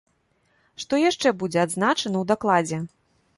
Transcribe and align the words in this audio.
Што 0.83 0.99
яшчэ 1.09 1.33
будзе 1.43 1.59
адзначана 1.67 2.17
ў 2.23 2.31
дакладзе? 2.33 2.81